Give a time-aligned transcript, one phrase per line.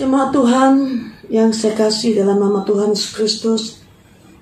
[0.00, 0.72] Jemaat Tuhan
[1.28, 3.62] yang saya kasih dalam nama Tuhan Yesus Kristus,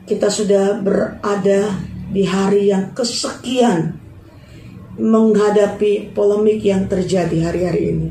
[0.07, 1.75] kita sudah berada
[2.15, 3.99] di hari yang kesekian
[5.03, 8.09] menghadapi polemik yang terjadi hari-hari ini.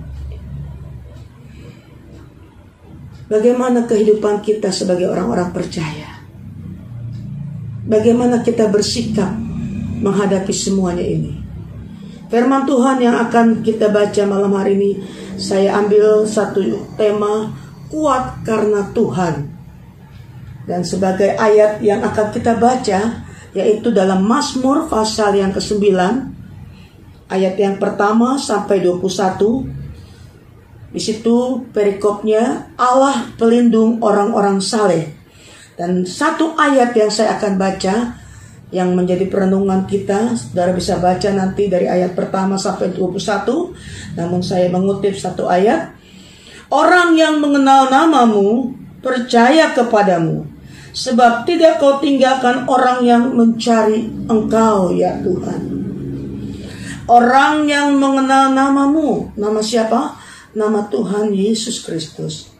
[3.32, 6.20] Bagaimana kehidupan kita sebagai orang-orang percaya?
[7.88, 9.32] Bagaimana kita bersikap
[10.04, 11.47] menghadapi semuanya ini?
[12.28, 14.92] Firman Tuhan yang akan kita baca malam hari ini
[15.40, 16.60] saya ambil satu
[17.00, 17.56] tema
[17.88, 19.48] kuat karena Tuhan.
[20.68, 23.24] Dan sebagai ayat yang akan kita baca
[23.56, 25.88] yaitu dalam Mazmur pasal yang ke-9
[27.32, 30.92] ayat yang pertama sampai 21.
[30.92, 35.16] Di situ perikopnya Allah pelindung orang-orang saleh.
[35.80, 38.17] Dan satu ayat yang saya akan baca
[38.74, 40.36] yang menjadi perenungan kita.
[40.36, 44.20] Saudara bisa baca nanti dari ayat pertama sampai 21.
[44.20, 45.96] Namun saya mengutip satu ayat.
[46.68, 50.44] Orang yang mengenal namamu percaya kepadamu.
[50.92, 55.62] Sebab tidak kau tinggalkan orang yang mencari engkau ya Tuhan.
[57.08, 59.32] Orang yang mengenal namamu.
[59.38, 60.20] Nama siapa?
[60.58, 62.57] Nama Tuhan Yesus Kristus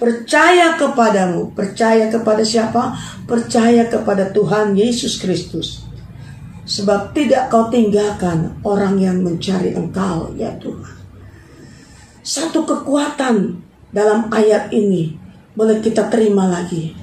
[0.00, 1.52] percaya kepadamu.
[1.52, 2.96] Percaya kepada siapa?
[3.28, 5.84] Percaya kepada Tuhan Yesus Kristus.
[6.64, 10.96] Sebab tidak kau tinggalkan orang yang mencari engkau, ya Tuhan.
[12.24, 13.60] Satu kekuatan
[13.92, 15.18] dalam ayat ini
[15.52, 16.96] boleh kita terima lagi.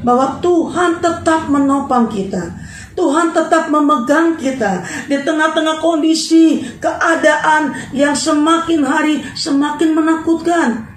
[0.00, 2.56] Bahwa Tuhan tetap menopang kita.
[2.92, 10.90] Tuhan tetap memegang kita di tengah-tengah kondisi keadaan yang semakin hari semakin menakutkan.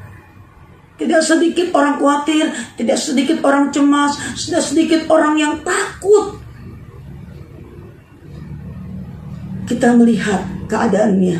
[0.94, 6.38] Tidak sedikit orang khawatir, tidak sedikit orang cemas, tidak sedikit orang yang takut.
[9.66, 11.39] Kita melihat keadaannya.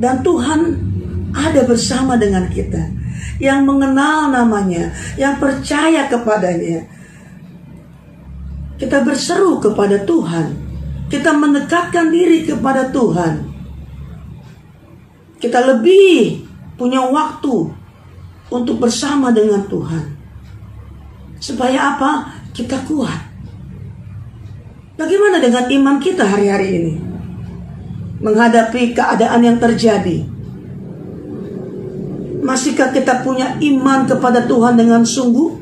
[0.00, 0.60] Dan Tuhan
[1.36, 2.80] ada bersama dengan kita.
[3.38, 6.88] Yang mengenal namanya, yang percaya kepadanya.
[8.78, 10.54] Kita berseru kepada Tuhan.
[11.12, 13.52] Kita mendekatkan diri kepada Tuhan.
[15.38, 16.46] Kita lebih
[16.78, 17.77] punya waktu
[18.48, 20.04] untuk bersama dengan Tuhan.
[21.38, 22.34] Supaya apa?
[22.50, 23.20] Kita kuat.
[24.98, 26.94] Bagaimana dengan iman kita hari-hari ini?
[28.18, 30.26] Menghadapi keadaan yang terjadi.
[32.42, 35.54] Masihkah kita punya iman kepada Tuhan dengan sungguh?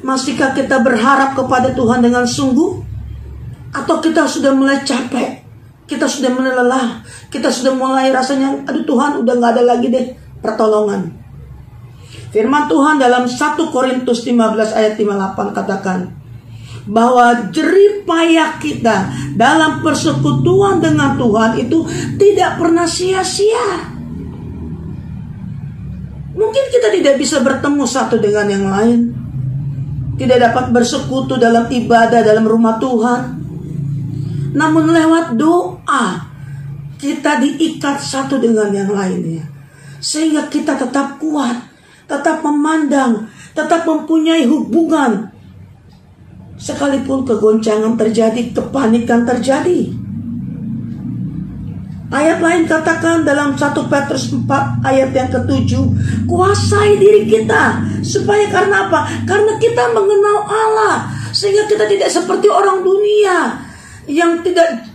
[0.00, 2.80] Masihkah kita berharap kepada Tuhan dengan sungguh?
[3.74, 5.44] Atau kita sudah mulai capek?
[5.84, 7.04] Kita sudah mulai lelah?
[7.28, 11.08] Kita sudah mulai rasanya, aduh Tuhan udah gak ada lagi deh pertolongan.
[12.28, 16.12] Firman Tuhan dalam 1 Korintus 15 ayat 58 katakan
[16.84, 19.08] bahwa jerih payah kita
[19.40, 21.80] dalam persekutuan dengan Tuhan itu
[22.20, 23.88] tidak pernah sia-sia.
[26.34, 29.00] Mungkin kita tidak bisa bertemu satu dengan yang lain.
[30.14, 33.22] Tidak dapat bersekutu dalam ibadah dalam rumah Tuhan.
[34.54, 36.06] Namun lewat doa
[36.98, 39.53] kita diikat satu dengan yang lainnya.
[40.04, 41.64] Sehingga kita tetap kuat,
[42.04, 45.32] tetap memandang, tetap mempunyai hubungan.
[46.60, 49.96] Sekalipun kegoncangan terjadi, kepanikan terjadi.
[52.12, 55.82] Ayat lain katakan dalam 1 Petrus 4 ayat yang ketujuh
[56.30, 59.26] Kuasai diri kita Supaya karena apa?
[59.26, 63.58] Karena kita mengenal Allah Sehingga kita tidak seperti orang dunia
[64.06, 64.86] Yang tidak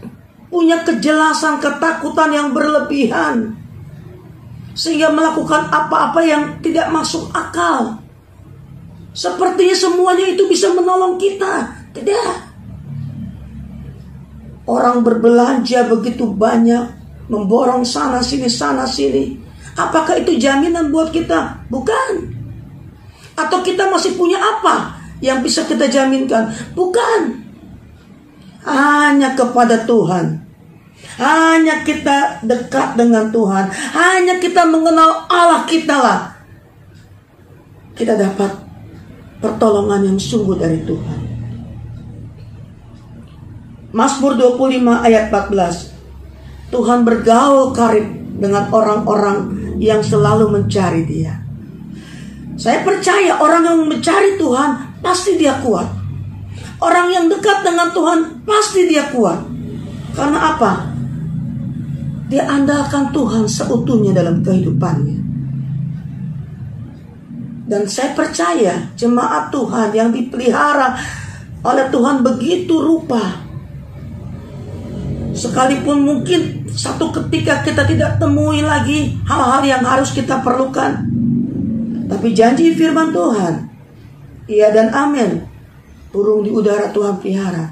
[0.48, 3.59] punya kejelasan ketakutan yang berlebihan
[4.74, 8.00] sehingga melakukan apa-apa yang tidak masuk akal.
[9.12, 11.68] Sepertinya semuanya itu bisa menolong kita.
[11.92, 12.34] Tidak.
[14.70, 16.94] Orang berbelanja begitu banyak,
[17.28, 19.34] memborong sana sini sana sini.
[19.74, 21.66] Apakah itu jaminan buat kita?
[21.74, 22.38] Bukan.
[23.34, 26.54] Atau kita masih punya apa yang bisa kita jaminkan?
[26.78, 27.48] Bukan.
[28.68, 30.49] Hanya kepada Tuhan
[31.20, 33.68] hanya kita dekat dengan Tuhan.
[33.92, 36.20] Hanya kita mengenal Allah kita lah.
[37.92, 38.48] Kita dapat
[39.44, 41.20] pertolongan yang sungguh dari Tuhan.
[43.92, 46.72] Mazmur 25 ayat 14.
[46.72, 48.08] Tuhan bergaul karib
[48.40, 49.38] dengan orang-orang
[49.82, 51.36] yang selalu mencari dia.
[52.56, 55.88] Saya percaya orang yang mencari Tuhan pasti dia kuat.
[56.80, 59.44] Orang yang dekat dengan Tuhan pasti dia kuat.
[60.16, 60.89] Karena apa?
[62.30, 65.18] Dia andalkan Tuhan seutuhnya dalam kehidupannya.
[67.70, 70.94] Dan saya percaya jemaat Tuhan yang dipelihara
[71.66, 73.46] oleh Tuhan begitu rupa.
[75.34, 81.06] Sekalipun mungkin satu ketika kita tidak temui lagi hal-hal yang harus kita perlukan.
[82.10, 83.70] Tapi janji firman Tuhan,
[84.50, 85.46] iya dan amin.
[86.10, 87.70] Burung di udara Tuhan pelihara,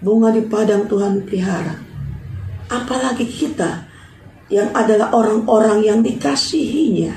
[0.00, 1.76] bunga di padang Tuhan pelihara.
[2.72, 3.85] Apalagi kita
[4.46, 7.14] yang adalah orang-orang yang dikasihinya.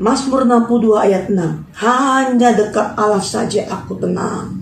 [0.00, 1.76] Mazmur 62 ayat 6.
[1.76, 4.56] Hanya dekat Allah saja aku tenang.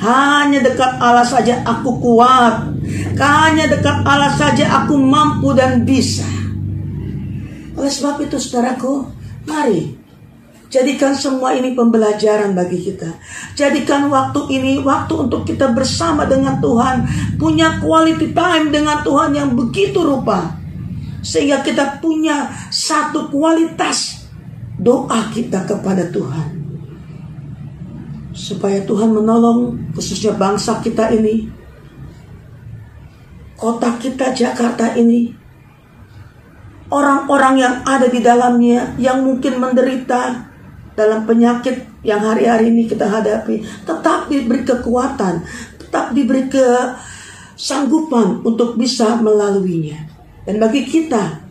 [0.00, 2.72] Hanya dekat Allah saja aku kuat.
[3.20, 6.24] Hanya dekat Allah saja aku mampu dan bisa.
[7.76, 9.08] Oleh sebab itu saudaraku,
[9.44, 10.01] mari
[10.72, 13.12] Jadikan semua ini pembelajaran bagi kita.
[13.52, 17.04] Jadikan waktu ini waktu untuk kita bersama dengan Tuhan.
[17.36, 20.56] Punya quality time dengan Tuhan yang begitu rupa.
[21.20, 24.24] Sehingga kita punya satu kualitas
[24.80, 26.48] doa kita kepada Tuhan.
[28.32, 31.52] Supaya Tuhan menolong khususnya bangsa kita ini.
[33.60, 35.36] Kota kita Jakarta ini.
[36.88, 40.51] Orang-orang yang ada di dalamnya yang mungkin menderita
[40.92, 45.44] dalam penyakit yang hari-hari ini kita hadapi, tetap diberi kekuatan,
[45.80, 50.08] tetap diberi kesanggupan untuk bisa melaluinya.
[50.42, 51.42] Dan bagi kita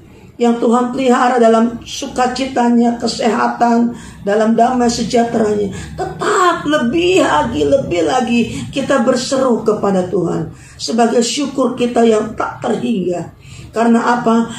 [0.41, 3.93] yang Tuhan pelihara dalam sukacitanya, kesehatan,
[4.25, 8.41] dalam damai sejahteranya, tetap lebih lagi, lebih lagi
[8.73, 10.49] kita berseru kepada Tuhan
[10.81, 13.37] sebagai syukur kita yang tak terhingga.
[13.69, 14.49] Karena apa?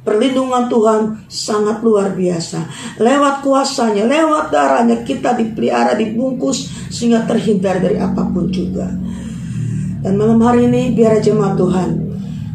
[0.00, 2.64] Perlindungan Tuhan sangat luar biasa.
[2.96, 8.88] Lewat kuasanya, lewat darahnya kita dipelihara, dibungkus sehingga terhindar dari apa pun juga.
[10.00, 11.90] Dan malam hari ini biar jemaat Tuhan,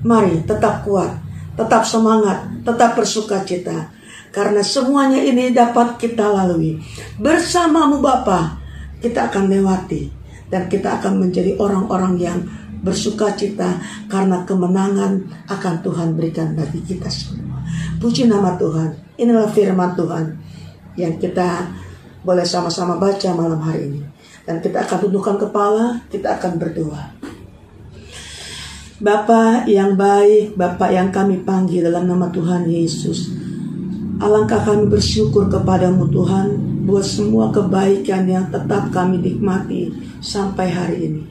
[0.01, 1.13] mari tetap kuat,
[1.53, 3.93] tetap semangat, tetap bersuka cita.
[4.33, 6.81] Karena semuanya ini dapat kita lalui.
[7.21, 8.57] Bersamamu Bapa,
[8.99, 10.09] kita akan lewati
[10.49, 12.39] dan kita akan menjadi orang-orang yang
[12.85, 17.65] bersuka cita karena kemenangan akan Tuhan berikan bagi kita semua.
[17.97, 19.17] Puji nama Tuhan.
[19.17, 20.37] Inilah firman Tuhan
[20.93, 21.65] yang kita
[22.21, 24.01] boleh sama-sama baca malam hari ini.
[24.45, 27.03] Dan kita akan tundukkan kepala, kita akan berdoa.
[29.01, 33.33] Bapak yang baik, Bapak yang kami panggil dalam nama Tuhan Yesus.
[34.21, 36.47] Alangkah kami bersyukur kepadamu Tuhan
[36.87, 39.91] buat semua kebaikan yang tetap kami nikmati
[40.21, 41.23] sampai hari ini.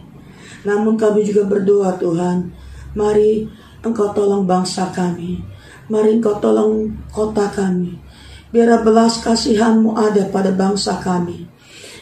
[0.64, 2.52] Namun kami juga berdoa Tuhan,
[2.96, 3.49] mari
[3.84, 5.44] Engkau tolong bangsa kami.
[5.93, 8.00] Mari Engkau tolong kota kami.
[8.49, 11.44] Biarlah belas kasihanmu ada pada bangsa kami.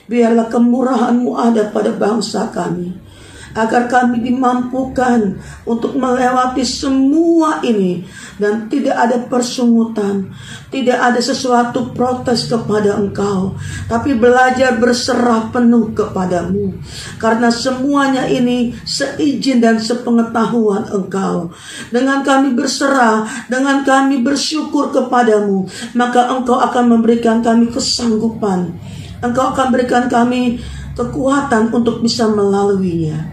[0.06, 3.11] Biarlah kemurahanmu ada pada bangsa kami
[3.52, 8.04] agar kami dimampukan untuk melewati semua ini
[8.40, 10.32] dan tidak ada persungutan,
[10.72, 13.56] tidak ada sesuatu protes kepada Engkau,
[13.86, 16.74] tapi belajar berserah penuh kepadamu
[17.20, 21.52] karena semuanya ini seizin dan sepengetahuan Engkau.
[21.92, 28.74] Dengan kami berserah, dengan kami bersyukur kepadamu, maka Engkau akan memberikan kami kesanggupan.
[29.22, 30.58] Engkau akan berikan kami
[30.98, 33.31] kekuatan untuk bisa melaluinya.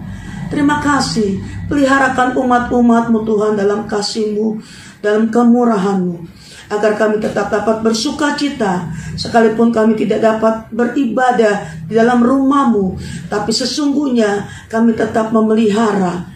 [0.50, 1.40] Terima kasih.
[1.70, 4.58] Peliharakan umat-umatmu Tuhan dalam kasihmu,
[5.00, 6.42] dalam kemurahanmu.
[6.70, 8.90] Agar kami tetap dapat bersuka cita.
[9.18, 12.98] Sekalipun kami tidak dapat beribadah di dalam rumahmu.
[13.30, 16.30] Tapi sesungguhnya kami tetap memelihara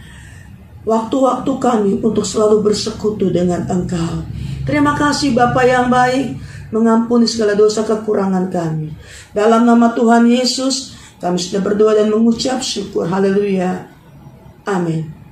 [0.83, 4.25] waktu-waktu kami untuk selalu bersekutu dengan Engkau.
[4.63, 6.39] Terima kasih Bapak yang baik
[6.73, 8.89] mengampuni segala dosa kekurangan kami.
[9.35, 13.05] Dalam nama Tuhan Yesus, kami sudah berdoa dan mengucap syukur.
[13.05, 13.92] Haleluya.
[14.65, 15.22] Amén.